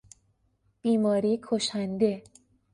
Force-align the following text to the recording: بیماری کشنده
بیماری 0.81 1.39
کشنده 1.47 2.23